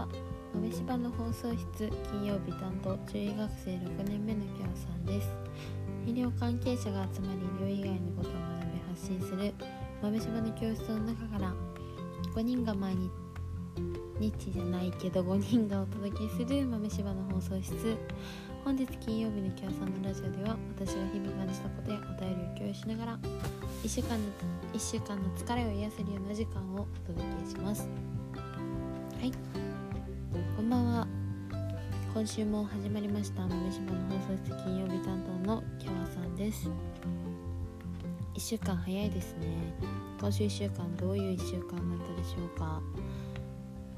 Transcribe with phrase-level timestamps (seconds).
[0.00, 0.08] は
[0.54, 5.28] 豆柴の放送室金曜日担当中医学生6年目のきょうさんです。
[6.06, 8.40] 医療関係者が集まり医療以外のことを学
[8.72, 9.52] び発信する
[10.02, 11.54] 豆柴の教室の中から
[12.34, 13.10] 5人が毎日
[14.18, 17.96] 日じゃないけど5人がお届けする豆柴の放送室。
[18.64, 23.18] 本日金曜日のきょうさんのラジオでは私が日々感じたことやお便りを共有しながら
[23.82, 24.18] 1週間の
[24.74, 27.88] 1週間の疲れを癒せるような時間をお届けします。
[29.18, 29.69] はい。
[30.70, 31.06] んばんは。
[32.14, 33.40] 今週も始まりました。
[33.44, 36.68] 豆柴の放送室金曜日担当のきょわさんです。
[38.36, 39.48] 1週間早いですね。
[40.20, 42.80] 今週1週間どういう1週間だったでしょうか。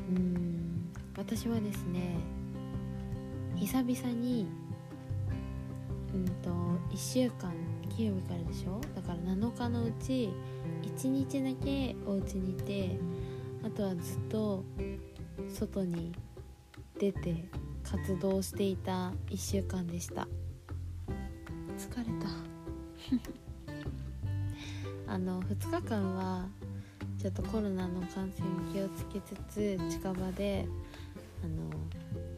[0.09, 0.91] うーん。
[1.19, 2.17] 私はですね
[3.57, 4.47] 久々に
[6.15, 6.49] うんと
[6.91, 7.53] 1週間
[7.95, 8.81] 金曜日からでしょ？
[8.97, 10.31] だから7日のうち
[10.85, 12.99] 1日だけお家にいて
[13.63, 14.65] あとはずっと
[15.51, 16.13] 外に
[17.03, 17.35] 出て
[17.83, 20.29] 活動していた1週間でした。
[21.77, 22.29] 疲れた。
[25.13, 26.49] あの2日間は
[27.19, 30.69] ちょっとコロナの感染を気をつけつつ近場で
[31.43, 31.71] あの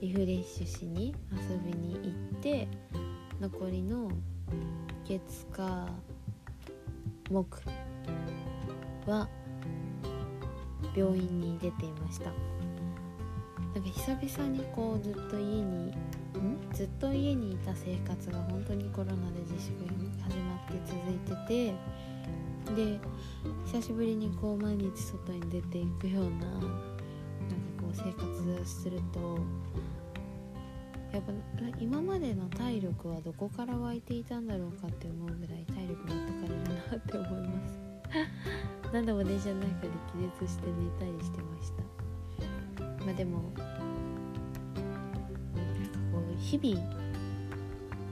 [0.00, 1.96] リフレッシュしに遊びに
[2.32, 2.66] 行って
[3.42, 4.10] 残りの
[5.04, 5.90] 月火
[7.28, 7.62] 木
[9.06, 9.28] は
[10.96, 12.53] 病院に出ていました。
[13.75, 15.92] なんか久々にこうずっと家に
[16.72, 21.75] ずっと家にいた生活が本当にコロナで自粛に始まって続いて
[22.75, 23.00] てで
[23.66, 26.69] 久しぶりにこう毎日外に出ていくようななんか
[27.81, 29.39] こう生活すると
[31.12, 31.33] やっぱ
[31.78, 37.78] 今までの体力はどこから湧いていたんだろうかって思うぐらい体力持ってかれるなって思います。
[38.92, 41.83] 何度も電車の中で気絶して寝たりしてました。
[43.16, 43.62] でもなんか
[46.12, 46.80] こう日々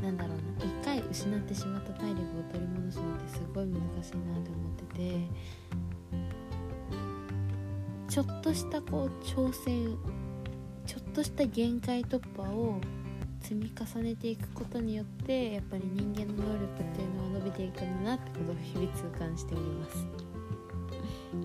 [0.02, 5.28] なんだろうな一回失ってしまった体力を取り戻すのってすごい難しいなって思ってて
[8.08, 9.96] ちょっとしたこう挑戦
[10.86, 12.80] ちょっとした限界突破を
[13.40, 20.06] 積み重ねていくことによってやっぱり人間の能力っていうのは伸びていくんだなってことを日々痛感しております。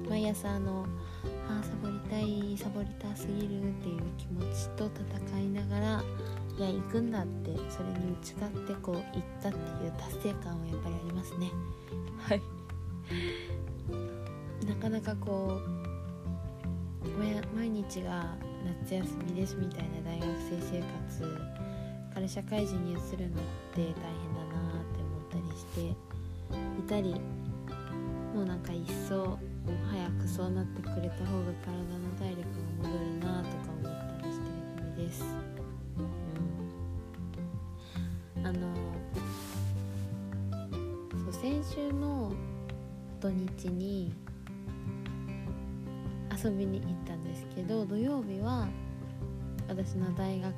[0.09, 0.85] 毎朝の
[1.47, 6.03] あーサボりたいサボりたすぎるっていう気持ちと戦いながら
[6.57, 9.03] いや行くんだってそれに打ち勝ってこう行っ
[9.41, 11.51] たっていう達成感はやっぱりありますね。
[12.19, 12.41] はい。
[14.67, 15.77] なかなかこう
[17.55, 18.35] 毎日が
[18.83, 21.21] 夏休みですみたいな大学生生活
[22.13, 23.95] から社会人に移るのって大変だ
[24.53, 27.15] なって思ったりしていたり
[28.33, 29.39] もうなんか一層
[29.91, 31.96] 早くそうなってくれた方が体
[35.07, 35.23] です。
[38.37, 38.59] うん、あの
[41.23, 42.33] そう先週の
[43.21, 44.13] 土日に
[46.43, 48.67] 遊びに行ったんですけど土曜日は
[49.69, 50.53] 私の大学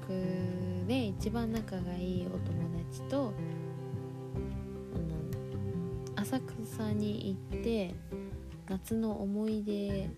[0.88, 3.34] で一番仲がいいお友達と
[6.16, 6.40] 浅
[6.76, 7.96] 草に行って
[8.68, 10.10] 夏の思い出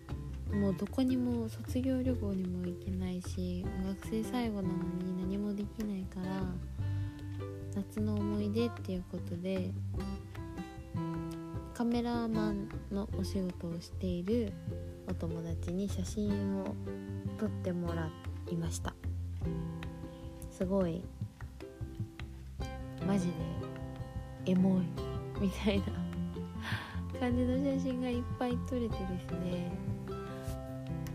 [0.54, 6.44] もうどこにも卒業旅行にも行けないし学生最後なのに何もできないから
[7.76, 9.72] 夏の思い出っていうことで
[11.74, 14.52] カメラマンのお仕事をしている
[15.08, 16.76] お友達に写真を
[17.40, 18.10] 撮ってもら
[18.52, 18.94] いました。
[20.52, 21.02] すごい
[23.08, 23.34] マジで
[24.46, 24.84] エモい
[25.42, 25.86] みたいな
[27.20, 28.92] 感じの写真がいっぱい撮れてで
[29.28, 29.91] すね。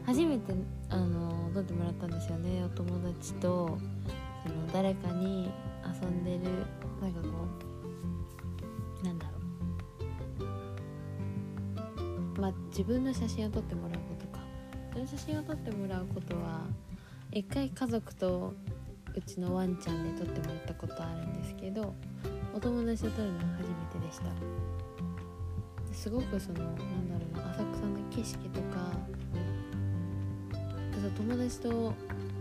[0.06, 0.55] 初めて
[0.89, 2.62] あの撮ってもらったんですよね。
[2.65, 3.77] お友達と
[4.47, 5.50] その誰かに
[5.84, 6.41] 遊んでる
[7.03, 7.28] なんかこ
[9.03, 9.33] うなんだろ
[12.37, 12.41] う。
[12.41, 14.38] まあ自分の写真を撮ってもらうことか。
[14.93, 16.61] その写真を撮ってもらうことは
[17.32, 18.55] 一回家族と
[19.14, 21.94] うちのワンちゃんで撮ってもらったことあるんですけど
[22.55, 24.26] お友達と撮るのは初めてでした。
[25.93, 26.76] すごくそのなん
[27.08, 28.93] だろうな浅草の景色とか
[31.17, 31.95] 友達と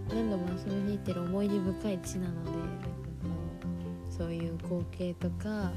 [0.09, 2.51] 何度も遊びに行ってる思い出深い地なので
[4.09, 5.71] そういう光景とか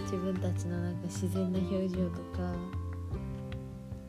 [0.00, 2.54] 自分たちのなんか自然な表情とか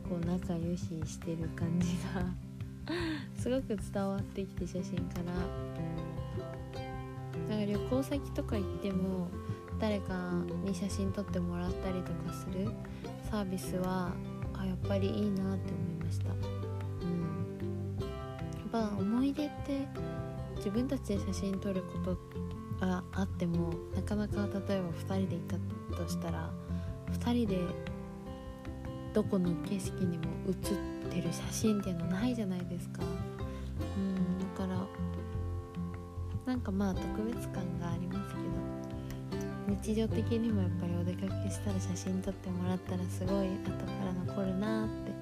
[0.08, 2.24] こう仲良ししてる感じが
[3.40, 5.84] すごく伝わってきて写真から。
[7.48, 9.28] なんか旅行先とか行っても
[9.78, 10.32] 誰か
[10.64, 12.70] に写真撮ってもらったりとかする
[13.30, 14.12] サービスは
[14.54, 16.26] あやっぱりいいなって思いました、
[19.34, 19.88] ぱ思い出って
[20.56, 22.16] 自分たちで写真撮るこ
[22.80, 24.36] とがあってもなかなか
[24.68, 25.56] 例えば2人でいた
[25.96, 26.50] としたら
[27.12, 27.58] 2人で
[29.12, 30.76] どこの景色にも写っ
[31.10, 33.02] てる写真っていうのないじゃないですか。
[33.96, 34.86] うんだから
[36.46, 38.44] なんかまあ特別感がありますけど
[39.82, 45.13] 日常的にもやっぱりお出かけしたら写真撮ってもらったらすごい後から残るなって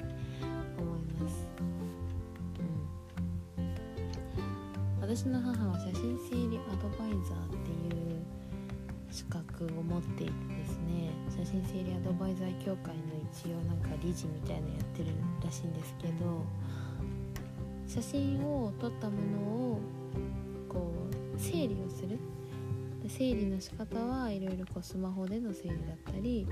[5.22, 8.24] 私の母は写真整理アドバイザーっていう
[9.08, 13.02] 資格を持っていてですね写真整理アドバイザー協会の
[13.32, 15.10] 一応なんか理事みたいなのやってる
[15.44, 16.44] らしいんですけど
[17.86, 19.38] 写真を撮ったもの
[19.74, 19.80] を
[20.68, 20.92] こ
[21.36, 22.18] う整理をする。
[23.08, 26.46] 整理の仕方はいろいろスマホでの整理だったり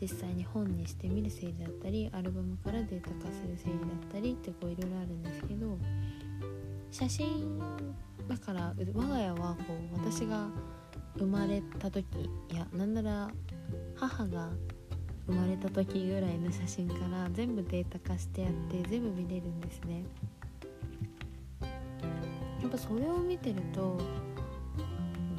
[0.00, 5.76] 実際に本にしてみる整理だったりアルバムからデータ化する整理だったりってこういろいろあるんですけど
[6.92, 7.58] 写真
[8.28, 10.48] だから我が家はこう私が
[11.18, 12.04] 生まれた時
[12.50, 13.30] いやなんなら
[13.94, 14.50] 母が
[15.26, 20.04] 生まれた時ぐらいの写真から全部データ化してやって全部見れるんですね。
[22.62, 23.98] やっぱそれを見てると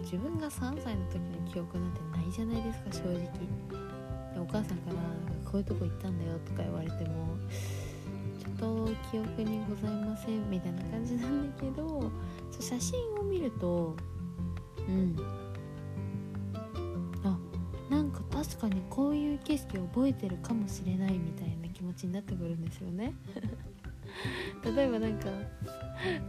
[0.01, 3.87] 自分が3歳の時の記憶なんてないじゃないですか正直。
[4.39, 4.95] お母さんから
[5.43, 7.37] 「こういうとこ行ったんだよ」とか言われても
[8.39, 12.11] ちょっと記憶にございませんみたいな感じなんだけど
[12.59, 13.95] 写真を見ると
[14.87, 15.15] うん。
[17.23, 17.37] あ
[17.89, 23.13] なんか確かにこういう景色を覚えてるかもしれないみたいな気持ちになってくるんですよね。
[24.75, 25.29] 例えばなんか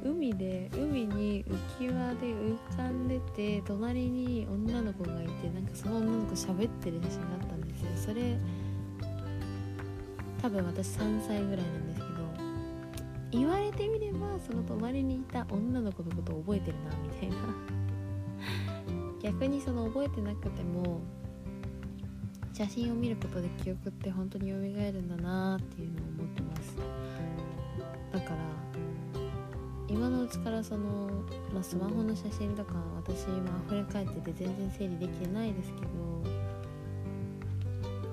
[0.03, 7.89] 海で海に浮き輪で浮かんでて隣に女の子がいてなんかその女の子喋ってる写真があったんですよ。
[7.97, 8.37] それ
[10.43, 11.88] 多分私3歳ぐらいなんで
[13.31, 17.37] 言われてみればその隣にいた女の子のことを覚えてるなみたいな。
[19.23, 21.01] 逆にその覚えてなくても
[22.53, 26.77] 写真を見ることで記憶って本当に蘇るんだなっていうのを思ってます。
[28.13, 28.37] だから
[29.89, 31.11] 今のうちからその、
[31.53, 35.87] まあ、スマホの写真とか私今溢れ返ってて全然整理できてないですけど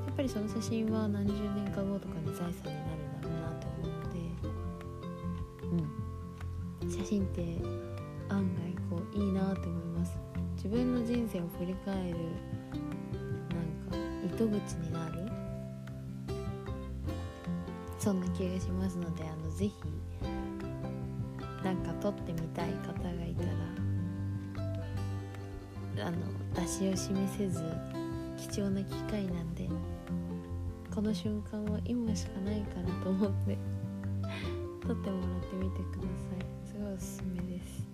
[0.05, 2.94] やっぱりその写真は何十年か後とかに財産になる
[7.05, 7.41] ってうん写真って
[8.29, 10.17] 案外こういいなって思います。
[10.55, 12.17] 自分の人生を振り返る
[13.51, 15.31] なんか糸口になる
[17.99, 19.73] そんな気がしますのであのぜひ
[21.63, 23.43] なんか撮ってみたい方がいた
[26.01, 26.17] らあの
[26.55, 27.63] 出し惜しみせず
[28.37, 29.69] 貴重な機会なんで
[30.93, 33.57] この瞬間は今しかないかなと思って
[34.87, 36.07] 撮ってもらってみてくださ
[36.41, 36.54] い。
[36.95, 37.85] おすすめです。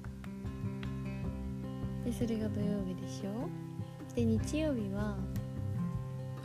[2.06, 3.50] でそれが土曜日でしょ？
[4.16, 5.18] で日曜日は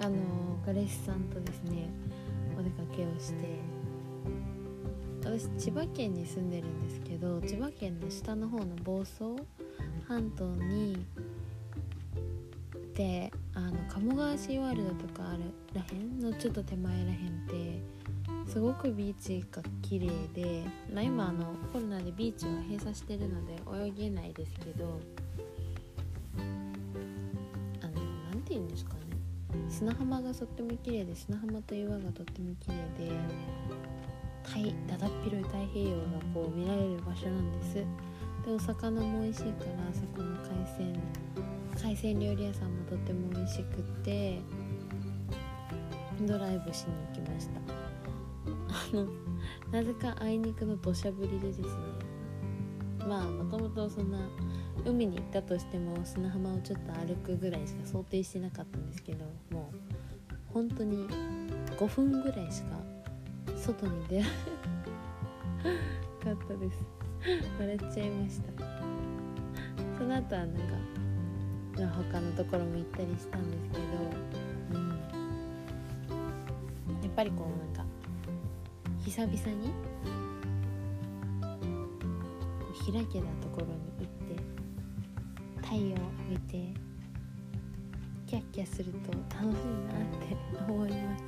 [0.00, 0.17] あの
[0.64, 1.91] 彼氏さんとですね
[2.58, 3.58] お出かけをして
[5.23, 9.37] 私千葉県に住んでるんですけど千葉県の下の方の房総
[10.09, 11.05] 半島に
[12.94, 15.43] であの鴨川シーワールドとかある
[15.75, 17.83] らへんのちょっと手前らへんって
[18.47, 25.00] すごくビーチが綺麗で、まあ、今あのコロナでビーチは閉鎖してるので泳げないですけど
[27.83, 27.93] あの
[28.31, 29.00] 何て言うんですかね。
[29.69, 33.47] 砂浜がとっても綺麗で砂浜と岩がとっても綺麗で
[34.88, 37.75] だだっ広い太平洋がこう見られる場所なんです。
[37.75, 37.85] で
[38.53, 40.99] お魚も美味しいからそこの海鮮
[41.83, 44.41] 海鮮料理屋さんもとっても美味しくて
[46.23, 47.86] ドライブしに行きました。
[48.76, 49.06] あの
[49.73, 51.66] なぜかあいにくの土砂降りでですね。
[53.06, 54.18] まあもともとそんな
[54.85, 61.09] 海に行ったとしても砂浜をちょっと歩くぐらいしか想定してなかったんですけどもう本当に
[61.78, 62.76] 5分ぐらいしか
[63.56, 64.30] 外に出られ
[66.33, 66.85] なかったです。
[67.59, 68.47] 笑っちゃいました。
[69.99, 70.62] その後はなんか
[72.12, 73.83] 他のところも行ったりしたんですけど、
[74.73, 74.88] うん、
[77.02, 77.86] やっぱりこうなんか
[79.06, 79.72] 久々に？
[82.92, 84.34] 開けたところに行って
[85.62, 86.75] 太陽を浴びて
[88.26, 89.54] キャッキャすると楽しいなっ
[90.18, 90.36] て
[90.68, 91.25] 思います。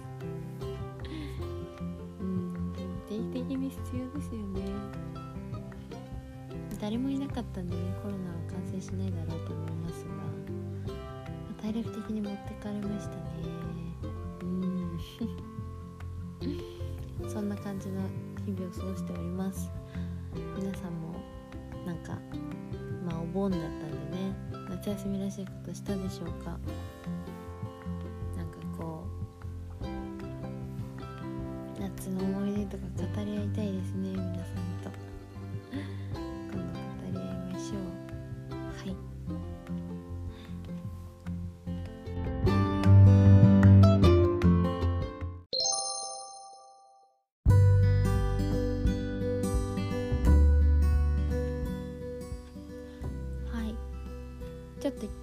[2.20, 2.72] うん。
[3.08, 4.62] 定期的に必要ですよね。
[6.80, 10.04] 誰もいなかったんでねコロナは感染しないだろうと思います
[11.56, 13.87] が体力的に持ってかれましたね。
[17.78, 18.02] 感じの
[18.44, 19.70] 日々を過ごしております。
[20.58, 21.14] 皆さんも
[21.86, 22.18] なんか
[23.06, 23.70] まあお盆だったん
[24.10, 24.34] でね
[24.68, 26.58] 夏休みらしいことしたでしょうか。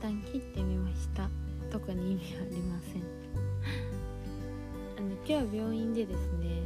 [0.05, 1.27] 旦切ってみました。
[1.71, 3.01] 特に意味ありません。
[4.99, 6.61] あの今日は病院でですね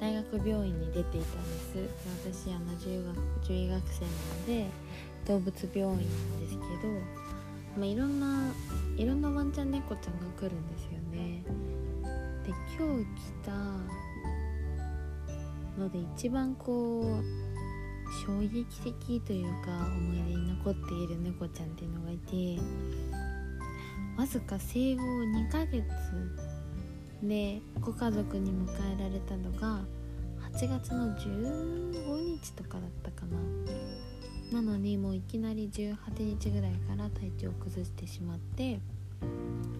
[0.00, 2.48] 大学病院に出ていたんです。
[2.48, 4.66] 私あの獣学獣医学生なので
[5.28, 6.92] 動物病院なんですけど、
[7.78, 8.52] まあ、いろんな
[8.96, 11.44] いろんなワンちゃん猫ちゃんが来るんですよね。
[12.44, 13.52] で今日来た
[15.80, 17.43] ので一番こう
[18.26, 22.60] 衝撃的というか思い出に残っている猫ちゃんっていうのがいて
[24.16, 25.82] わずか生後2ヶ月
[27.22, 29.80] でご家族に迎えられたのが
[30.52, 33.38] 8月の15日とかだったかな。
[34.52, 38.78] なのにもういきなり18日ぐらいから体調を崩してしまって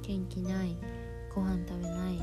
[0.02, 0.76] 元気ない
[1.32, 2.18] ご飯食べない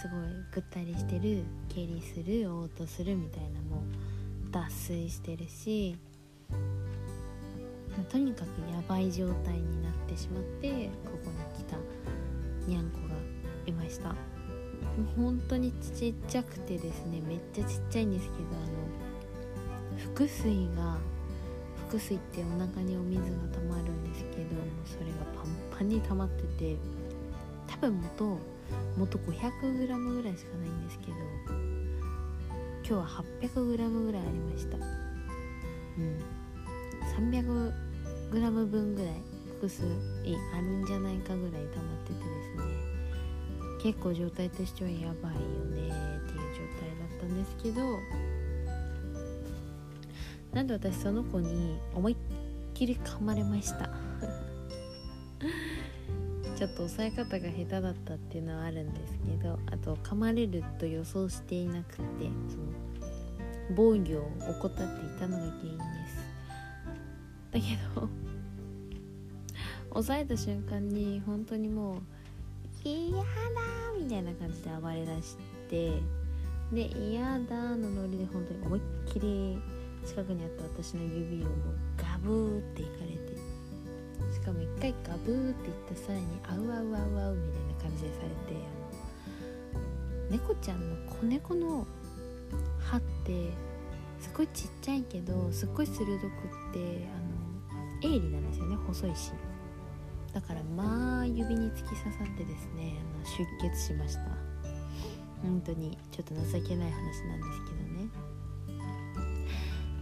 [0.00, 0.20] すごい
[0.52, 4.11] ぐったりしてる下痢する嘔吐するみたいなもう
[4.52, 5.96] 脱水してるし
[8.10, 11.76] とにかくやばい状態になってしまってここに来た
[12.66, 13.14] にゃんこが
[13.66, 14.08] いました。
[14.10, 14.16] も
[15.16, 20.98] う本当にちっちゃくてですねめっちゃちっちゃいんですけどあの腹水が
[21.88, 26.76] 腹水ってお腹にお水が溜まるんですけどもうそれがパンパンに溜まってて
[27.66, 28.38] 多分元
[28.98, 31.61] 元 500g ぐらいしかないんですけど
[32.84, 33.06] 今日は
[33.40, 34.76] 800g ぐらいありました。
[34.76, 34.80] う
[36.00, 36.18] ん。
[37.30, 37.72] 300
[38.32, 39.14] g 分ぐらい
[39.60, 39.86] 複数あ
[40.60, 42.92] るんじゃないかぐらい溜まっててですね。
[43.82, 47.82] 結構状態としてはやばいよねっていう状態だったんですけど
[50.52, 52.16] なんで私その子に思いっ
[52.74, 53.90] きり噛まれました？
[56.56, 62.02] ちょっと抑え方が下手だったっていうのはあるんですけどあと噛まれると予想していなくて
[62.48, 62.71] その
[63.70, 66.22] 防御を怠っていたのが原因です
[67.52, 68.08] だけど
[69.90, 71.98] 押さえた瞬間に本当にもう
[72.84, 73.24] 「嫌だ!」
[74.00, 75.36] みたいな感じで暴れ出し
[75.68, 75.92] て
[76.72, 79.58] で「嫌だ!」のノリで本当に思いっきり
[80.04, 81.56] 近くにあった私の指をもう
[81.96, 83.36] ガブーっていかれて
[84.32, 88.82] しかも一回ガブーっていったさらに「あうあうあうあう」みたいな感じでされて
[90.30, 91.86] 猫ちゃんの子猫の
[92.84, 93.50] 歯って
[94.20, 96.30] すごいちっちゃいけどすっごい鋭くっ
[96.72, 99.32] てあの鋭利なんですよね細いし。
[100.32, 104.22] だからまあ指に突き刺さってですねあの出血しました。
[105.42, 108.08] 本当にちょっと情けない話なんですけどね。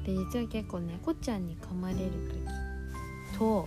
[0.04, 2.00] で実は結構猫ちゃんに噛まれる
[3.32, 3.66] 時と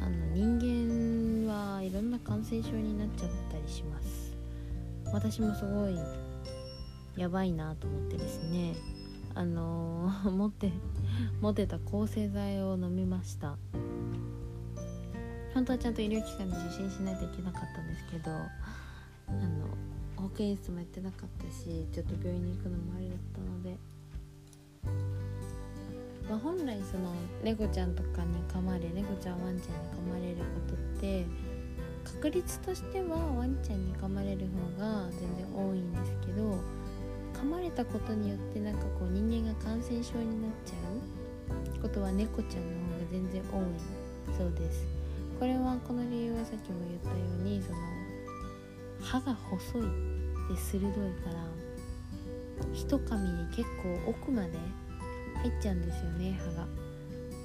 [0.00, 4.34] あの人間はいろんな感染症になっちゃったりします。
[5.12, 5.98] 私もすごい
[7.18, 8.76] やばいなと思ってですね。
[9.34, 10.72] あのー、 持って
[11.40, 13.58] 持ってた抗生剤を飲みました。
[15.54, 19.66] 本当はちゃんと医療機関で受診しないといけなかったんですけどあの
[20.16, 23.76] 保健室もやってなかったしちょっと病院に行くのもありだったので、
[26.28, 31.26] まあ、本来その猫ちゃんとかに噛まれ猫ちゃんワンちゃんに噛まれることって
[32.04, 34.46] 確率としてはワンちゃんに噛まれる
[34.78, 36.77] 方が全然多いんですけど
[37.40, 40.74] 噛まれたことによってなんかこう人間が感染症になっちゃ
[41.78, 44.86] うことは猫ちゃんの方が全然多いそうです
[45.38, 47.78] これはこの理由はさっきも言ったようにその
[49.00, 49.82] 歯が細い
[50.50, 50.92] で鋭い
[51.22, 51.44] から
[52.72, 54.50] 一噛みに結構奥まで
[55.42, 56.66] 入っちゃうんですよね歯が。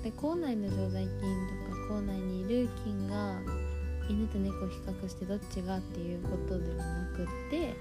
[0.04, 3.40] で口内の常在菌とか口内にいる菌が
[4.10, 7.74] 犬と猫を比較してどっちがっていうことではなくって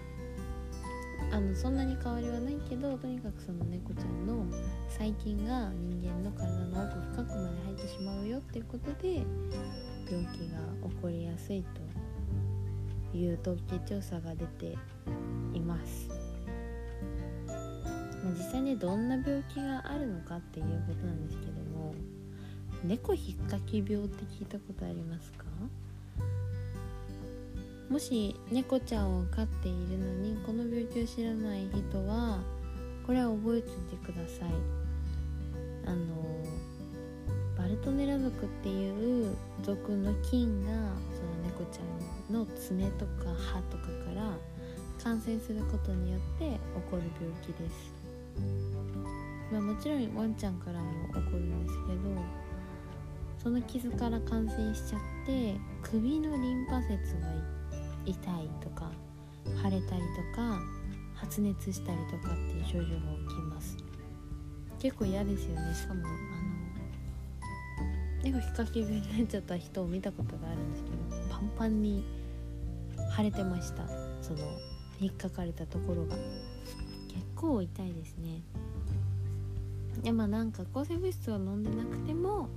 [1.33, 4.45] あのそんなに変わりはないけどとにかくその猫ちゃんの
[4.89, 9.25] 細菌が人間の体の奥深くまで入ってしまうよっていうことで
[10.11, 10.59] 病気が
[10.91, 11.65] 起こりやすい
[13.13, 14.77] という統計調査が出て
[15.55, 16.11] います。
[18.23, 21.93] まあ、実際にどんな病気があるのかっていうことなんですけども
[22.85, 25.45] 猫ひっかき病って聞いたことありますか？
[27.93, 32.39] もし猫ちゃんを飼っているのにこの病気を知らない人は
[33.07, 34.49] これは覚えておいてください。
[35.85, 36.07] あの
[37.55, 44.39] バルトネラ族っていう族の菌がその猫ちゃんの爪とか歯とかから
[45.05, 46.59] 感染することによって起
[46.91, 47.93] こる病気です、
[49.53, 51.99] まあ、もちろんワンちゃんからも起こるんですけど
[53.43, 56.89] その傷から感染しちゃって首のリンパ節
[57.21, 57.62] がい。
[57.62, 57.62] っ
[58.05, 58.91] 痛いとか
[59.63, 60.61] 腫れたりとか
[61.15, 62.85] 発熱したりとかっていう症状が
[63.29, 63.77] 起きます。
[64.79, 65.75] 結構嫌ですよね。
[65.75, 66.09] しかもあの
[68.25, 70.97] 猫引っ掛け病になっちゃった人を見たことがあるんですけど
[71.33, 72.05] パンパンに
[73.17, 73.87] 腫れてました。
[74.21, 74.39] その
[75.01, 76.17] 引っかかれたところが。
[77.09, 78.43] 結構痛いですね。
[80.03, 82.49] でまあなんか抗生物質を飲んでなくても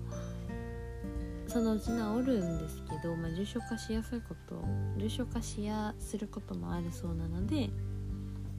[1.56, 1.92] そのうち治
[2.26, 4.62] るんですけど、まあ、重症化しやすいこと
[4.98, 7.70] 重症化しやすることもあるそうなので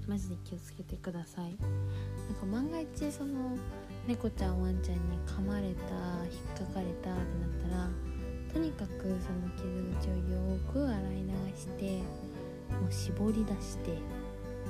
[0.08, 1.44] マジで気をつけてください。
[1.44, 3.58] なんか万が一その
[4.06, 5.92] 猫ちゃんワンちゃんに噛まれた
[6.24, 7.90] 引っかかれたってなったら
[8.50, 9.68] とにかくその傷
[10.00, 11.98] 口をよく洗い流して
[12.80, 13.90] もう絞り出して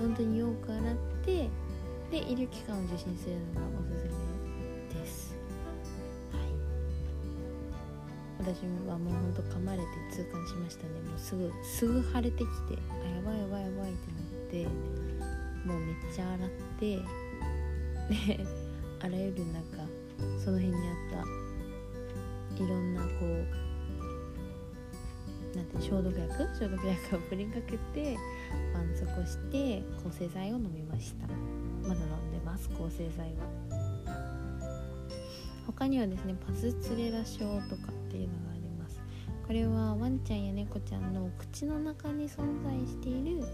[0.00, 1.48] 本当によく洗って
[2.10, 4.25] で医療機関を受診するのがおすすめです。
[8.46, 10.90] 私はもうほんと噛まれて痛感しましたね。
[11.10, 14.68] もうすぐすぐ腫れてきてあやばいやばいやばいってなって
[15.66, 18.46] もうめっちゃ洗ってで
[19.00, 19.78] あらゆるなんか
[20.38, 21.26] その辺にあっ
[22.56, 23.08] たいろんなこ
[25.52, 26.28] うなんて消毒薬？
[26.56, 28.16] 消毒薬を振りかけて
[28.94, 31.26] 絆創膏して抗生剤を飲みました。
[31.82, 33.48] まだ飲んでます抗生剤は。
[35.66, 39.00] 他にはですねパスツレラ症とかていうのがあります。
[39.46, 43.44] これはワンちゃんや猫ちゃんの口の中に存在している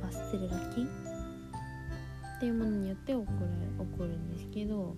[0.00, 4.94] パステルラ菌っていうものによって起こる起こるんですけど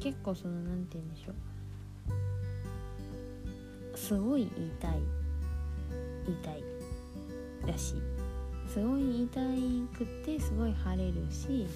[0.00, 1.34] 結構その何て言うんでしょう。
[3.96, 4.58] すごい痛い
[6.26, 6.64] 痛い
[7.66, 8.02] らしい。
[8.68, 9.40] すごい痛
[9.96, 11.68] くてすごい腫れるし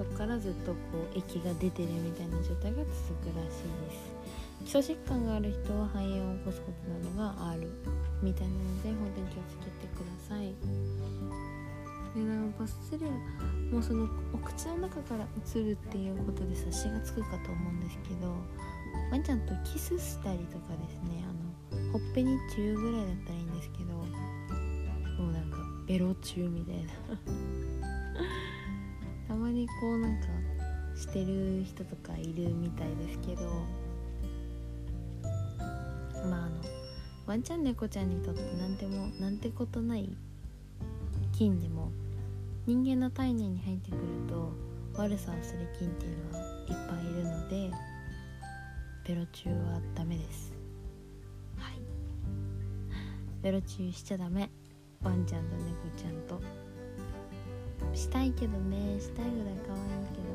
[0.00, 0.78] そこからずっとこ
[1.14, 2.78] う液が出てるみたいな状態が
[3.12, 4.80] 続くらしいです。
[4.80, 7.68] 基礎疾患がある人は肺炎を起こすことなどがある
[8.22, 10.56] みたいなので本当に気をつけてください。
[12.16, 13.10] でなんか失礼
[13.70, 18.32] もうそのお口の中から映るっていうことで察しがつくかと思うんですけど
[19.12, 27.69] ワンちゃんとキスしたりとかですねあのほっぺにチューぐらいだったらいいんですけどもうなんかベロチューみたいな。
[29.80, 30.26] こうなんか
[30.94, 33.42] してる人とかいるみたいですけど
[36.28, 36.50] まああの
[37.26, 40.10] ワンちゃん猫ちゃんにとって何でもなんてことない
[41.32, 41.90] 菌でも
[42.66, 44.52] 人間の体内に入ってくると
[44.96, 47.70] 悪さをする菌っていうのはいっぱいいるので
[49.06, 50.54] ベロチューはダメです。
[51.56, 51.80] はい。
[53.42, 54.50] ベロチューしちゃダメ。
[55.02, 56.40] ワンちゃんと猫ちゃんと。
[57.94, 60.30] したいけどねしたいぐらい可愛いけど。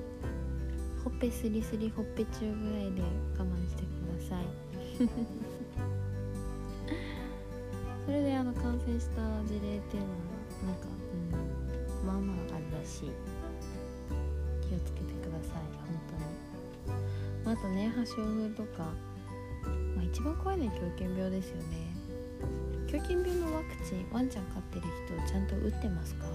[1.03, 3.03] ほっぺスリスリほっぺチューぐらいで
[3.37, 4.45] 我慢してください。
[8.05, 10.15] それであの感染した事例っていうのは
[10.65, 10.87] なんか、
[12.01, 13.11] うん、まあまああるらしい。
[14.67, 16.95] 気をつけてください本当に、
[17.45, 18.83] まあ、あとね発症風とか、
[19.95, 21.95] まあ、一番怖いのは狂犬病ですよね。
[22.87, 24.87] 狂犬病のワクチンワンちゃん飼ってる
[25.23, 26.25] 人ちゃんと打ってますか？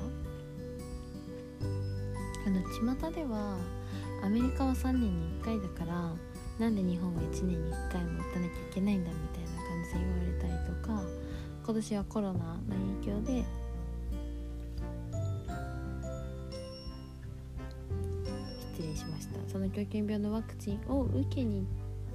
[2.50, 3.56] あの巷では
[4.24, 6.12] アメリカは3年に1回だから
[6.58, 11.00] なんで日本は1年に1回も打たなきゃいけないんだみたいな感じで言われたりとか
[11.64, 12.60] 今年はコロナの
[13.02, 13.44] 影響で
[18.74, 19.38] 失礼しました。
[19.46, 21.64] その狂犬病のワクチンを受けに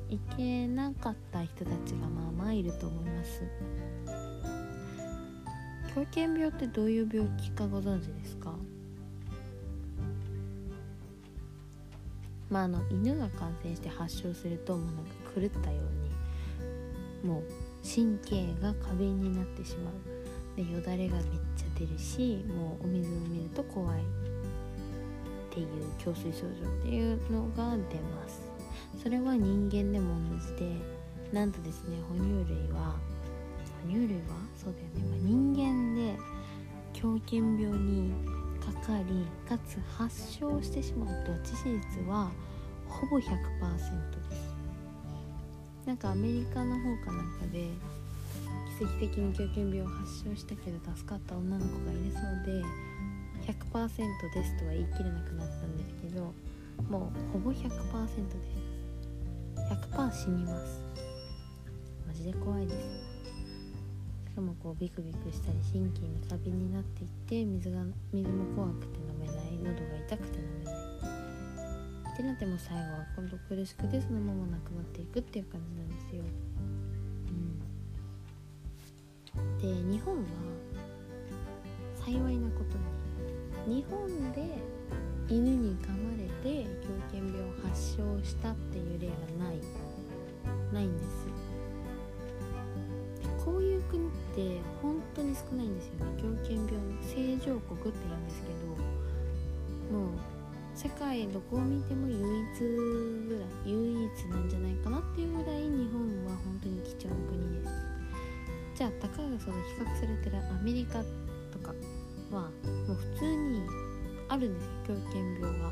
[0.10, 3.42] 行けなかった人たちがまあまあいると思います。
[5.96, 8.54] 狂犬病ってどういう病気かご存知ですか？
[12.56, 15.82] まああの犬が感染して発症するともうなんか狂ったよ
[17.22, 17.44] うにもう
[17.84, 19.94] 神経が過敏になってしまう。
[20.56, 21.24] でよだれがめっ
[21.58, 24.04] ちゃ出るしもうお水を見ると怖いっ
[25.54, 25.68] ていう
[26.06, 28.42] 胸水症状っていうのが出ます。
[29.04, 30.78] それは人間でも同じで
[31.34, 32.96] なんとですね哺乳類は
[33.84, 34.38] 哺乳類は？
[34.56, 36.18] そうだよね、まあ、人間で
[36.94, 38.14] 狂犬病に
[38.66, 42.32] かかりかつ発症してしまうと致死率は
[42.88, 43.32] ほぼ100%で
[44.36, 44.56] す。
[45.86, 47.70] なんかアメリカの方かなんかで
[48.80, 52.64] 奇跡的に狂犬病を発症したけど助かった女の子がいるそうで
[53.54, 56.34] 100%ですとは言い切れなくなったんですけど
[56.90, 58.76] もうほぼ100%です。
[59.92, 60.82] 100%死にます。
[62.08, 63.05] マジで怖いです。
[64.36, 70.76] しかもこうビクビクしたり神経に過敏になっていって水が水も怖くて飲めない喉が痛くて飲めない。
[70.76, 76.24] ってなっても最後は今度苦しくてそのままなくなっていくっていう感じなんですよ、
[79.32, 80.24] うん、で日本は
[82.06, 84.60] 幸いなことに日本で
[85.30, 89.14] 犬に噛まれて狂犬病を発症したっていう例が
[89.46, 89.56] ない。
[90.74, 91.35] ないんですよ。
[93.46, 96.22] こういう国って本当に少ないんですよね。
[96.22, 98.48] 狂犬病の正常国って言うんですけ
[99.94, 100.10] どもう
[100.74, 102.60] 世界どこを見ても唯一
[103.30, 107.74] ぐらい唯一なんじゃないかなっていうぐらい日本は本当に貴重な国です。
[108.76, 111.02] じゃあたかがその比較されてるアメリカ
[111.54, 111.74] とか
[112.32, 112.50] は
[112.88, 113.62] もう普通に
[114.28, 114.72] あるんですよ。
[114.88, 115.72] 狂犬病が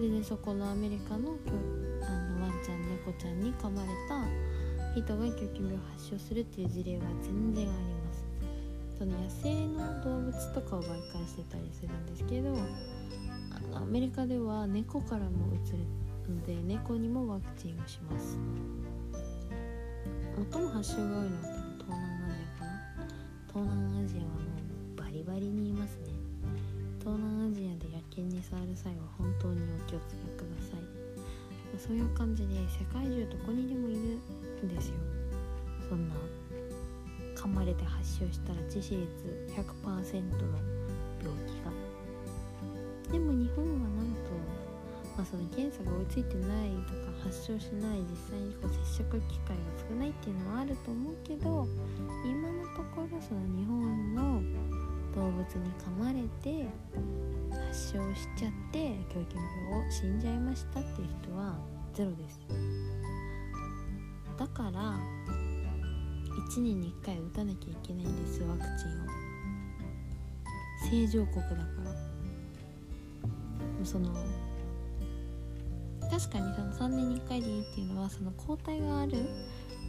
[0.00, 1.36] でねそこのアメリカの
[2.02, 4.24] あのワンちゃん猫ちゃんに噛まれた
[4.94, 8.24] 人が狂犬病を発症するっていう事例は全然あります。
[8.98, 15.78] その野生の動物とかを媒介してたりするんですけどあのアメリカでは猫からもうつる
[16.28, 18.38] ので猫にもワクチンをします。
[20.52, 21.42] 最も発症が多いのは
[21.78, 22.70] 東南アジアかな。
[23.48, 24.30] 東南アジアはも
[24.94, 26.12] うバリバリにいますね。
[27.00, 30.82] 東南アジアで野犬に触る際は本当にお気をつけください。
[31.78, 34.18] そういう感じで世界中どこにでもいる
[34.68, 34.94] ですよ。
[35.88, 36.14] そんな。
[37.42, 39.08] 噛まれて発症したら致死率
[39.50, 39.98] 100%の
[41.18, 41.72] 病気が
[43.10, 44.30] でも日本はなんと、
[45.16, 51.66] まあ、その検査が追いついてないとか発症しない実際にこう接触機会が少ないっていうのはあると思うけど
[52.24, 54.40] 今のところその日本の
[55.16, 55.44] 動物に
[55.82, 56.68] 噛まれて
[57.50, 59.34] 発症しちゃって狂犬
[59.66, 61.58] 病を死んじゃいましたっていう人は
[61.92, 62.38] ゼロです。
[64.42, 64.98] だから
[66.50, 69.02] 1年に1回打たなきゃいけないんですワクチンを。
[70.90, 71.94] 正常国だから。
[73.84, 74.12] その
[76.10, 79.14] 確かにその3年に1回でいいっていうのはその抗体があるっ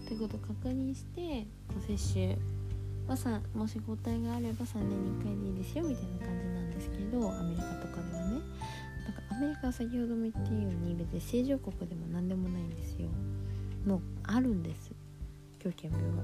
[0.07, 1.47] てことを確認して
[1.87, 2.37] 接種。
[3.07, 3.17] は
[3.55, 8.39] もし抗体があれば3年に1回でいいですよみたいな感じなんですけどアメリカとかではね。
[9.07, 10.51] だからアメリカは先ほども言ったよう
[10.87, 13.09] に別に正常国でも何でもないんですよ。
[13.85, 14.91] もうあるんです。
[15.59, 16.23] 狂犬病は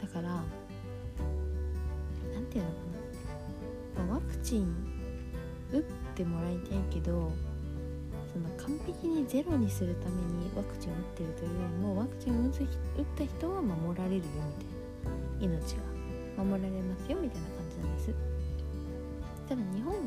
[0.00, 0.42] だから
[2.34, 2.78] 何て言うのか
[4.00, 4.74] な、ま、ワクチン
[5.72, 5.82] 打っ
[6.14, 7.32] てもらいたいけど
[8.32, 12.52] その完璧にゼロにするためにワクチンを打ってるというよりもワクチンを打っ
[13.16, 14.30] た人は守られるよみ
[15.40, 15.56] たいな。
[15.60, 15.92] 命が。
[16.36, 18.14] 守られますよみたいな感じなんです。
[19.48, 20.00] ただ日本は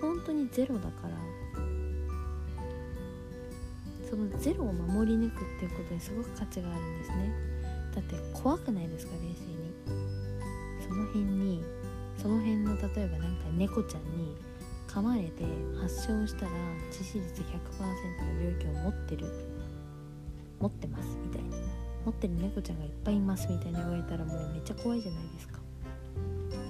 [0.00, 1.14] 本当にゼロだから
[4.20, 7.32] のゼロを守り抜くっていうことにすごく価値があるんですね。
[7.94, 9.70] だって怖くないですか冷静に。
[10.86, 11.64] その辺に
[12.16, 14.36] その辺の例えばなんか猫ちゃんに
[14.88, 15.44] 噛まれて
[15.80, 16.52] 発症したら
[16.90, 19.26] 致死率100%の病気を持ってる。
[20.60, 21.56] 持ってますみたいな。
[22.04, 25.58] 持ってる猫ちゃんがいっぱいいますみたいに言われたらもうめっちゃ怖いじゃないですか。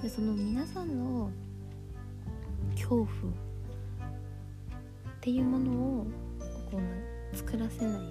[0.01, 1.29] でその皆さんの
[2.73, 3.07] 恐怖っ
[5.19, 6.05] ていうものを
[6.71, 8.01] こう作らせない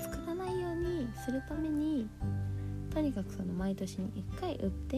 [0.00, 2.08] 作らないようにするために
[2.92, 4.96] とにかくその毎年に1回売って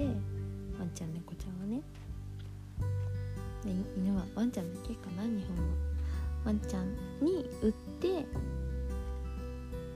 [0.78, 1.82] ワンちゃん猫ちゃんはね。
[3.64, 5.62] で犬はワンちゃんだけかな日本は。
[6.44, 8.24] ワンちゃんに売って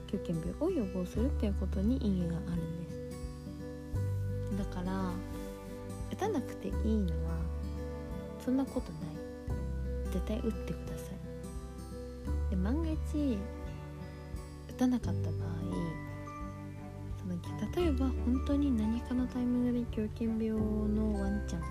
[0.07, 2.97] 狂犬病を予防するっていうことに意義があるんです。
[4.57, 5.11] だから
[6.11, 7.35] 打たなくていいのは
[8.43, 9.17] そんなことない。
[10.13, 12.49] 絶対打ってください。
[12.49, 13.37] で万が一
[14.77, 15.57] たなかった場合
[17.19, 21.67] その例えば本当に何かのタイミングで狂犬病のワンちゃんが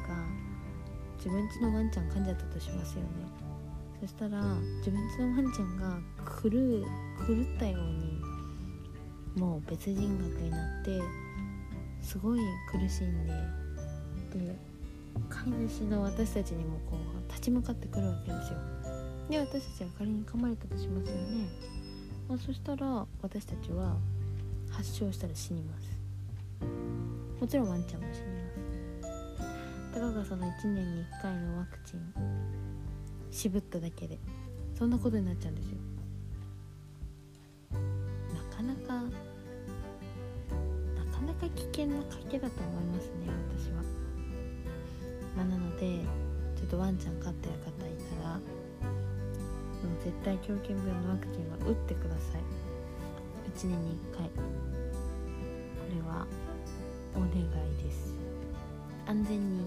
[1.17, 3.09] 自分家のワンちゃん噛んじゃったとしますよね。
[4.01, 4.43] そしたら
[4.79, 5.99] 自分家のワンちゃんが
[6.43, 6.85] 狂う
[7.27, 11.01] 狂ったようにもう別人格になって
[12.03, 12.41] すごい
[12.71, 13.33] 苦しんで
[14.39, 14.57] で
[15.29, 18.59] 飼い主の私たちにもこう立ち向かってくるわけですよ。
[19.31, 21.49] で私たちは仮に噛まれたとしますよね、
[22.29, 23.97] まあ、そしたら私たちは
[24.71, 25.97] 発症したら死にます。
[27.41, 29.95] もちろんワンちゃんも死にます。
[29.95, 32.01] たかがその1年に1回のワクチン
[33.31, 34.19] 渋っただけで
[34.77, 35.79] そんなことになっちゃうんですよ。
[37.73, 39.11] なかなかな
[41.13, 43.27] かなか危険な賭けだと思いますね
[43.59, 43.83] 私は。
[45.37, 46.01] まあ、なので
[46.57, 48.41] ちょっとワンちゃん飼ってる方いたら
[49.87, 52.43] も絶対狂犬病のワクチンは打ってください。
[53.57, 54.29] 1年に1回。
[54.29, 54.43] こ
[55.95, 56.27] れは
[57.15, 57.33] お願い
[57.83, 58.15] です。
[59.07, 59.65] 安全に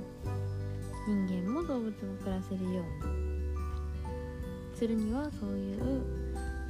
[1.07, 3.19] 人間も動物も暮らせるように。
[4.75, 6.03] するにはそういう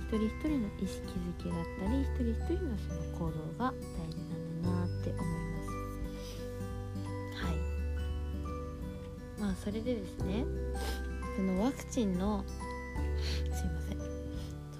[0.01, 5.69] 一人一人の意識づけだったり一人一人のその行動が大事なんだなって思います。
[7.45, 7.53] はい。
[9.39, 10.43] まあそれでですね
[11.35, 12.43] そのワクチンの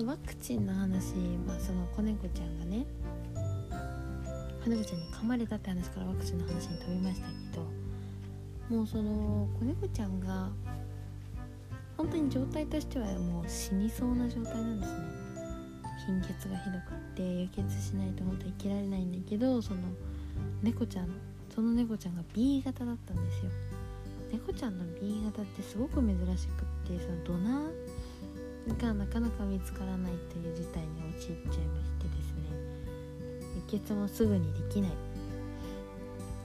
[0.05, 2.85] ワクチンの話、まあ、その子猫ちゃんがね
[4.63, 7.33] 子猫ちゃんに噛まれたって話からワクチンの話に飛びましたけ
[8.69, 10.49] どもうその子猫ちゃんが
[11.97, 14.99] 本当に状態としてはもう死にそうな状態なんですね。
[16.05, 19.81] 貧血がひどくって輸血しないと本当に生きられないんだけどその
[20.63, 21.09] 猫ちゃん
[21.53, 23.51] その猫ちゃんが B 型だったんですよ。
[24.31, 26.61] 猫ちゃんの B 型ってすごく珍しく
[26.95, 27.88] ってそのドナー
[28.75, 32.49] がなかなか見つからないという事態に陥っちゃいましてですね。
[33.55, 34.91] 輸血もすぐにできない。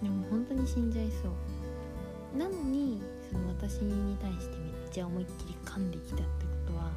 [0.03, 2.39] でも本当に死んじゃいそう。
[2.39, 6.25] なのにその私に対してめっちゃ思いっきり噛んできたって
[6.67, 6.93] ことはやっ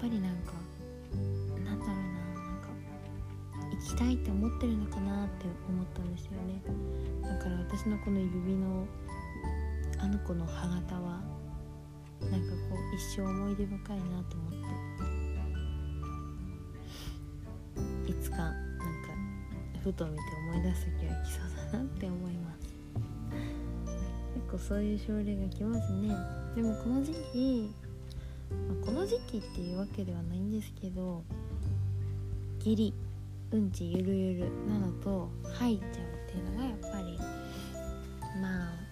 [0.00, 0.52] ぱりなんか
[1.64, 2.02] なんだろうな
[2.34, 2.68] なんか
[3.70, 6.60] 行きたいって思ってるのかなって思ったんですよね。
[7.22, 8.86] だから私のこの指の
[10.00, 11.20] あの子の歯型は
[12.30, 14.58] なんかこう一生思い出深いなと思って
[18.10, 18.58] いつかなんか
[19.82, 22.58] ふと見て思い出す時は来そうだなって思います。
[24.34, 26.14] 結構そういう症例が来ますね。
[26.56, 27.74] でもこの時期、
[28.50, 31.22] まあ、この時期っていうわけではないんですけど
[32.58, 32.94] 下痢
[33.52, 35.90] うんちゆるゆるなのと吐いちゃうっ
[36.30, 37.18] ていうのがやっぱり
[38.40, 38.88] まあ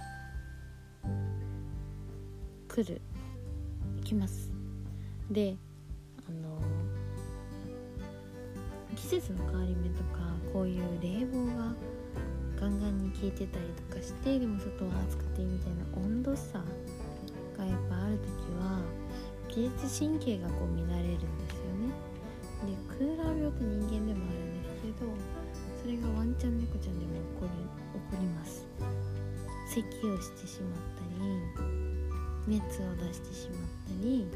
[2.69, 3.01] 来る。
[4.07, 4.53] 来ます。
[5.33, 5.57] で
[6.29, 6.61] あの
[8.95, 10.21] 季節の変わり目とか
[10.53, 11.75] こういう冷房が
[12.61, 16.59] ガンガンに効いてたりとかしてでも外は暑くてみたいな温度差
[17.59, 18.31] がやっぱある時
[18.63, 18.81] は
[19.49, 21.91] 自律神経がこう乱れるんですよね。
[22.65, 25.11] でクーラー病って人間でもあるんですけど
[25.83, 28.67] それがワンちゃん猫ちゃんでも起こり起こります。
[29.69, 31.03] 咳をしてしまった
[31.75, 31.86] り
[32.47, 33.61] 熱を出してしまっ
[34.01, 34.27] たり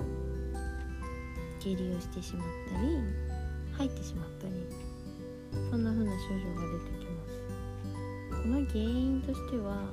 [1.60, 2.98] 下痢をしてしまったり
[3.72, 4.54] 吐いてしまったり
[5.70, 8.42] そんな風な症状が出てきます。
[8.42, 9.84] この原因としては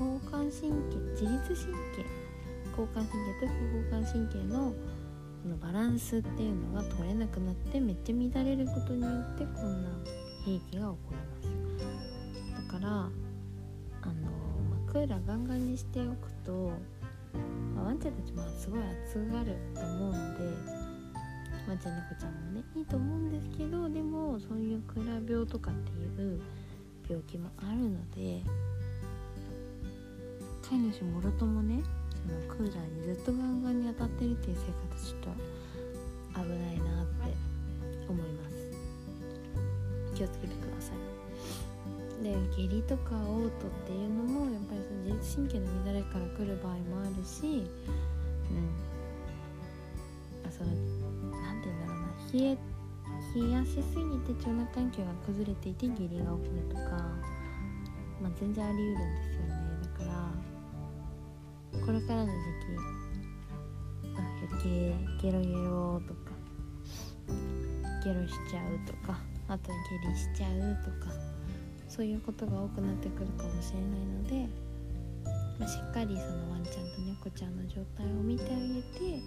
[0.00, 2.22] 交感神経自律神経
[2.70, 4.72] 交感神経と副交感神経の
[5.42, 9.90] このバランスっていうのが取れなくなってめっちゃ乱れることによってこんな
[10.46, 11.76] 悲劇が起こりま
[12.62, 12.72] す。
[12.72, 14.22] だからあの、
[14.70, 16.72] まあ、クーラーガンガンにしておくと、
[17.82, 20.44] まあ、ワンちゃんたちもすごい暑がると思うので
[21.66, 25.90] ワンちゃん猫ちゃんもねいいと思うんですけどでもそういうクラ病とかって
[26.22, 26.40] いう
[27.08, 28.42] 病気もあるので
[30.62, 31.82] 飼い主もろともね
[32.26, 35.20] そのクーラーにずっとガンガンに当たってるっていう生活ちょっ
[36.34, 37.34] と危ないなって
[38.08, 38.52] 思います。
[40.14, 41.21] 気をつけてください。
[42.56, 47.64] 下痢とか嘔吐っていうのもやっぱりその自律神経の乱れから来る場合もあるし
[48.50, 48.68] うん。
[50.46, 52.12] あその何て言うんだろうな。
[52.32, 52.58] 冷え
[53.34, 56.82] 冷やしすぎて腸内環境が崩れていて下痢が起こるとか
[58.20, 59.52] まあ全然あり得るんですよね。
[59.82, 62.76] だからこれからの時期
[64.14, 64.20] あ
[64.62, 66.30] ゲゲロゲロとか
[68.04, 69.74] ゲロしちゃうとかあと下
[70.10, 71.41] 痢しちゃうとか。
[71.94, 74.48] そういうことが多くなってくるかもしれないので、
[75.60, 79.20] まあ、しっかりそのワンちゃんと猫ちゃんの状態を見てあげて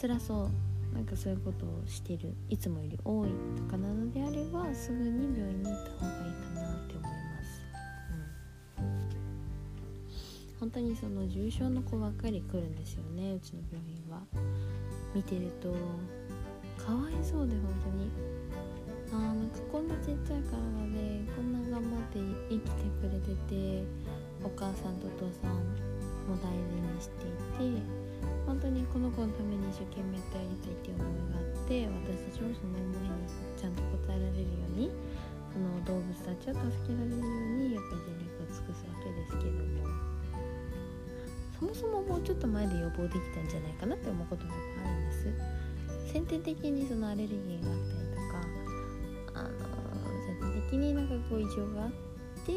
[0.00, 7.62] 辛そうなんかそういうことをしてるいつもより多いとかなのであればすぐに病院に行った方がいいかなって思います。
[8.80, 10.58] うん。
[10.58, 14.22] 本当にその重症の子ばっかり来るんですよねうちの病院は。
[15.14, 15.72] 見てると
[16.84, 18.10] かわいそうで本当に。
[19.12, 20.56] あなんかこんなちっちゃい体
[20.88, 23.84] でこんな頑張って生きてくれてて
[24.40, 25.60] お母さんとお父さん
[26.24, 27.82] も大事にしていて
[28.46, 33.28] 本当にこの子のために一生懸命やってあげたいっていう思いがあって私たちもその思いに
[33.60, 34.88] ちゃんと応えられるように
[35.52, 40.12] その動物たちを助けられるようにやっぱり全力を尽くすわけですけども。
[41.62, 45.62] そもそももうちょっと前で予防できたんじゃないかなって思うこともあるんです。
[46.12, 47.70] 先天的にそのアレルギーが
[50.72, 51.90] 的になんかこう異常があっ
[52.46, 52.52] て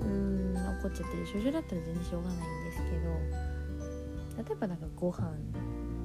[0.00, 5.22] うん怒っちゃってる症状だったら全然しょうがないんですけど例えばなんかご飯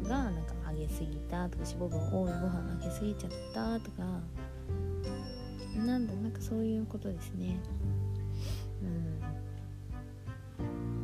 [0.08, 4.04] がなんか揚げすぎたとか脂肪分多いご飯揚げすぎちゃったとか
[5.76, 7.58] なんだなんかそういうことですね。
[8.84, 8.86] う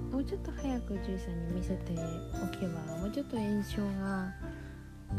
[0.10, 0.12] ん。
[0.12, 1.94] もうちょっと早く獣医さんに見せて
[2.34, 4.34] おけばもうちょっと炎症が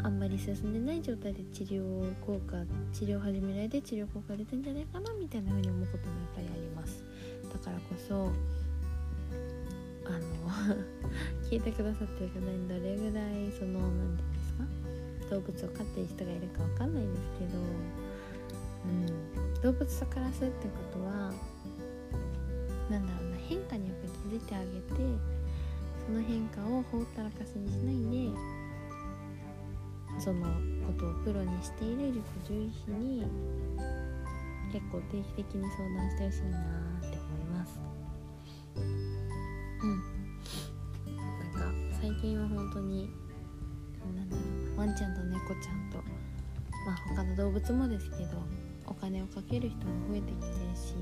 [0.03, 2.57] あんまり進んでない状態で治療効果
[2.93, 7.03] 治療始められて治療効果出たんじゃないかなみたいな風に思うこともやっぱりあります。
[7.51, 8.31] だからこそ
[10.05, 10.77] あの
[11.49, 17.59] 聞いてくださってる方にどれぐらいその何て言うんですか動物を飼ってる人がいるかわかんないんですけど、
[18.85, 21.33] うん、動物と暮らすってことは
[22.89, 24.95] なんだろうな変化にやっぱり気づいてあげて
[26.05, 28.56] その変化をほったらかしにしないで
[30.19, 30.45] その
[30.85, 33.25] ことをプロにしている塾獣医師に
[34.71, 36.59] 結構定期的に相談してほしいな
[36.97, 37.79] って思います。
[38.75, 40.17] うん。
[41.15, 43.09] なんか最近は本当に
[44.15, 44.41] なんだろ
[44.75, 45.97] うワンちゃんと猫ちゃんと
[46.85, 48.43] まあ他の動物もですけど
[48.85, 50.95] お金をかける人も増えてきてるし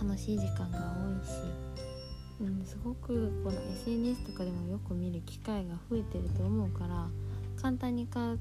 [0.00, 1.76] 楽しい時間が多いし
[2.38, 7.08] うん、すごくこの SNS とかでもよく見る機会が増えてると思うから
[7.60, 8.38] 簡単に買っ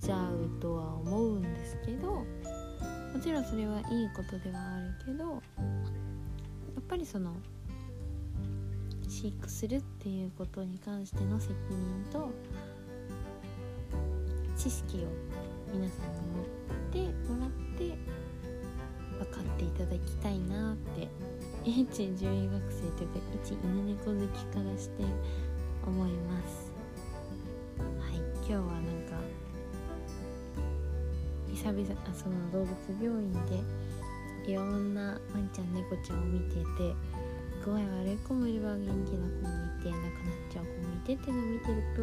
[0.00, 2.24] ちゃうとは思うんですけども
[3.22, 5.38] ちろんそれはいいことではあるけどや
[6.80, 7.34] っぱりその
[9.08, 12.30] 飼育するっていうことに関しての責任と
[14.56, 15.00] 知識を
[15.72, 17.96] 皆さんに持ってもらって
[19.18, 21.08] 分かっていただきたいなって
[21.64, 25.04] 一獣医学生というか一犬猫好きからして
[25.86, 26.63] 思います。
[28.46, 29.16] 今日はなんか
[31.48, 36.64] 久々あその動物病院でいろんなワンちゃん猫ちゃんを見てて
[37.64, 42.02] 具合悪い子もいれば元気な子もいて亡くなっちゃう子もいてっていうのを見てると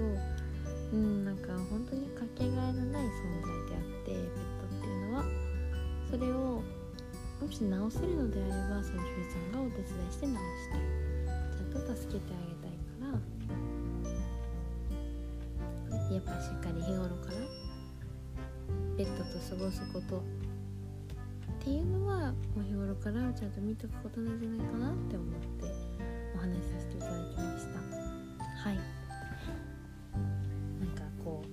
[0.93, 5.23] うんなんか本当にかけがえのない存在であってペットっていうのは
[6.09, 6.63] それを
[7.39, 10.37] もし治せるのであればその獣医さんがお手伝いして治し
[10.71, 11.01] たい。
[11.71, 12.50] ちゃんと助けてあげ
[16.11, 17.37] やっぱしっかり日頃から
[18.97, 20.21] ペットと過ごすことっ
[21.63, 25.65] ていうのはもう日頃からちゃんと見とくことなんじゃないかなって思って
[26.35, 27.79] お話しさせていただきました。
[28.69, 28.75] はい。
[30.79, 31.43] なんかこ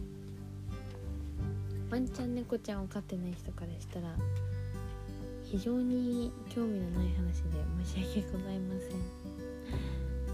[1.91, 4.15] うワンちゃん猫ちゃんを飼ってない人からしたら
[5.45, 8.91] 非常に興味のない話で申し訳ございません。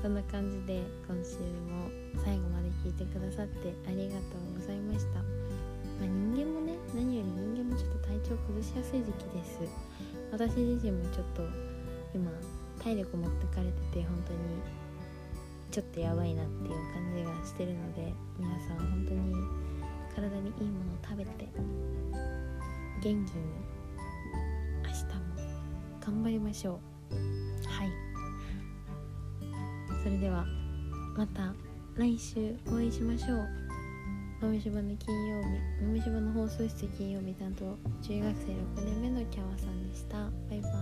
[0.03, 5.25] そんな感じで今週も最後まで聞いてくださってありがとうございました、ま
[6.03, 9.61] あ、人間もね何より人間もちょっと体調崩しやすい時期です。
[10.33, 11.43] 私自身もちょっと
[12.15, 12.31] 今
[12.83, 14.39] 体力持ってかれてて本当に
[15.71, 19.35] ちょっとやばいなっていう感じがしてるので皆さん本当に
[20.15, 21.49] 体にいいものを食べて
[23.03, 23.25] 元気に
[24.83, 25.45] 明日も
[26.01, 27.15] 頑張りましょう。
[27.69, 27.91] はい。
[30.03, 30.47] それでは
[31.17, 31.74] また。
[31.97, 33.49] 来週お会いしましょう。
[34.43, 35.49] 豆柴の金曜日。
[35.81, 37.65] 豆柴の放送室金曜日担当。
[38.03, 40.17] 中学生6年目のキャワさんでした。
[40.51, 40.73] バイバイ。